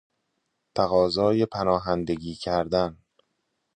[0.75, 2.97] تقاضای پناهندگی کردن